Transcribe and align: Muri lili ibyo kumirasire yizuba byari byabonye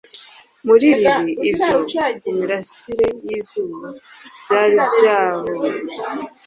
Muri 0.67 0.87
lili 1.01 1.31
ibyo 1.49 1.73
kumirasire 2.19 3.05
yizuba 3.25 3.87
byari 4.43 4.77
byabonye 4.87 5.71